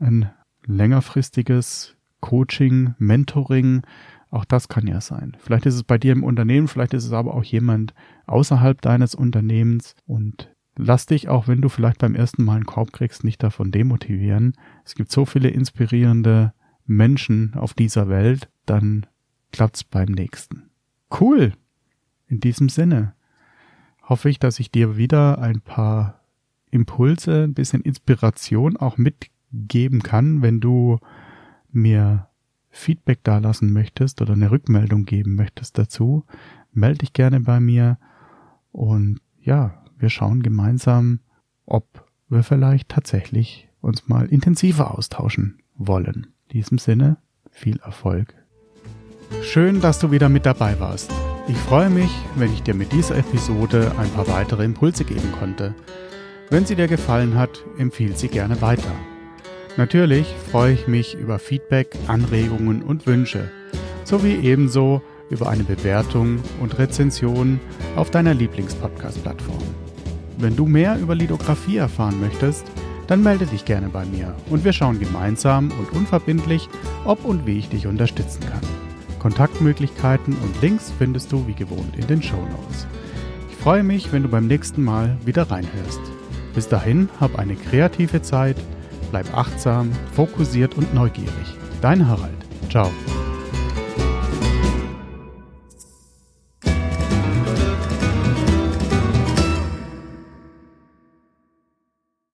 ein 0.00 0.30
längerfristiges 0.66 1.96
Coaching, 2.20 2.94
Mentoring, 2.98 3.82
auch 4.30 4.44
das 4.44 4.68
kann 4.68 4.86
ja 4.86 5.00
sein. 5.00 5.36
Vielleicht 5.38 5.66
ist 5.66 5.74
es 5.74 5.84
bei 5.84 5.98
dir 5.98 6.12
im 6.12 6.24
Unternehmen, 6.24 6.68
vielleicht 6.68 6.94
ist 6.94 7.04
es 7.04 7.12
aber 7.12 7.34
auch 7.34 7.44
jemand 7.44 7.94
außerhalb 8.26 8.80
deines 8.80 9.14
Unternehmens 9.14 9.94
und 10.06 10.54
lass 10.76 11.06
dich, 11.06 11.28
auch 11.28 11.48
wenn 11.48 11.60
du 11.60 11.68
vielleicht 11.68 11.98
beim 11.98 12.14
ersten 12.14 12.44
Mal 12.44 12.56
einen 12.56 12.66
Korb 12.66 12.92
kriegst, 12.92 13.24
nicht 13.24 13.42
davon 13.42 13.70
demotivieren. 13.70 14.54
Es 14.84 14.94
gibt 14.94 15.10
so 15.10 15.24
viele 15.24 15.48
inspirierende 15.48 16.52
Menschen 16.86 17.54
auf 17.54 17.74
dieser 17.74 18.08
Welt, 18.08 18.48
dann 18.66 19.06
klappt's 19.52 19.84
beim 19.84 20.08
nächsten. 20.08 20.70
Cool. 21.20 21.52
In 22.26 22.40
diesem 22.40 22.68
Sinne 22.68 23.14
hoffe 24.08 24.30
ich, 24.30 24.38
dass 24.38 24.58
ich 24.58 24.70
dir 24.70 24.96
wieder 24.96 25.38
ein 25.40 25.60
paar 25.60 26.20
Impulse, 26.70 27.44
ein 27.44 27.54
bisschen 27.54 27.82
Inspiration 27.82 28.76
auch 28.76 28.96
mitgeben 28.96 30.02
kann, 30.02 30.42
wenn 30.42 30.60
du 30.60 30.98
mir 31.70 32.28
Feedback 32.70 33.24
dalassen 33.24 33.72
möchtest 33.72 34.22
oder 34.22 34.34
eine 34.34 34.50
Rückmeldung 34.50 35.04
geben 35.04 35.34
möchtest 35.34 35.78
dazu, 35.78 36.24
melde 36.72 36.98
dich 36.98 37.12
gerne 37.12 37.40
bei 37.40 37.60
mir 37.60 37.98
und 38.72 39.20
ja, 39.40 39.82
wir 39.98 40.10
schauen 40.10 40.42
gemeinsam, 40.42 41.20
ob 41.66 42.06
wir 42.28 42.42
vielleicht 42.42 42.88
tatsächlich 42.88 43.68
uns 43.80 44.08
mal 44.08 44.26
intensiver 44.26 44.96
austauschen 44.96 45.58
wollen. 45.76 46.28
In 46.48 46.52
diesem 46.52 46.78
Sinne, 46.78 47.16
viel 47.50 47.78
Erfolg. 47.80 48.34
Schön, 49.42 49.80
dass 49.80 49.98
du 49.98 50.10
wieder 50.10 50.28
mit 50.28 50.46
dabei 50.46 50.78
warst. 50.80 51.10
Ich 51.48 51.56
freue 51.56 51.88
mich, 51.88 52.10
wenn 52.36 52.52
ich 52.52 52.62
dir 52.62 52.74
mit 52.74 52.92
dieser 52.92 53.16
Episode 53.16 53.92
ein 53.98 54.10
paar 54.10 54.28
weitere 54.28 54.64
Impulse 54.64 55.04
geben 55.04 55.32
konnte. 55.38 55.74
Wenn 56.50 56.66
sie 56.66 56.76
dir 56.76 56.88
gefallen 56.88 57.38
hat, 57.38 57.64
empfehle 57.78 58.14
sie 58.14 58.28
gerne 58.28 58.60
weiter. 58.60 58.92
Natürlich 59.78 60.26
freue 60.50 60.74
ich 60.74 60.86
mich 60.88 61.14
über 61.14 61.38
Feedback, 61.38 61.96
Anregungen 62.06 62.82
und 62.82 63.06
Wünsche, 63.06 63.50
sowie 64.04 64.34
ebenso 64.42 65.00
über 65.30 65.48
eine 65.48 65.64
Bewertung 65.64 66.40
und 66.60 66.78
Rezension 66.78 67.60
auf 67.96 68.10
deiner 68.10 68.34
Lieblingspodcast-Plattform. 68.34 69.62
Wenn 70.36 70.54
du 70.54 70.66
mehr 70.66 70.98
über 70.98 71.14
Lithografie 71.14 71.78
erfahren 71.78 72.20
möchtest, 72.20 72.66
dann 73.06 73.22
melde 73.22 73.46
dich 73.46 73.64
gerne 73.64 73.88
bei 73.88 74.04
mir 74.04 74.36
und 74.50 74.64
wir 74.64 74.74
schauen 74.74 75.00
gemeinsam 75.00 75.72
und 75.78 75.96
unverbindlich, 75.96 76.68
ob 77.06 77.24
und 77.24 77.46
wie 77.46 77.58
ich 77.58 77.70
dich 77.70 77.86
unterstützen 77.86 78.40
kann. 78.40 78.77
Kontaktmöglichkeiten 79.18 80.34
und 80.34 80.60
Links 80.62 80.92
findest 80.98 81.32
du 81.32 81.46
wie 81.46 81.54
gewohnt 81.54 81.96
in 81.96 82.06
den 82.06 82.22
Show 82.22 82.36
Notes. 82.36 82.86
Ich 83.50 83.56
freue 83.56 83.82
mich, 83.82 84.12
wenn 84.12 84.22
du 84.22 84.28
beim 84.28 84.46
nächsten 84.46 84.82
Mal 84.82 85.16
wieder 85.24 85.50
reinhörst. 85.50 86.00
Bis 86.54 86.68
dahin, 86.68 87.08
hab 87.20 87.38
eine 87.38 87.54
kreative 87.54 88.22
Zeit 88.22 88.56
Bleib 89.10 89.34
achtsam, 89.36 89.90
fokussiert 90.12 90.74
und 90.76 90.94
neugierig. 90.94 91.56
Dein 91.80 92.06
Harald. 92.06 92.36
Ciao. 92.68 92.90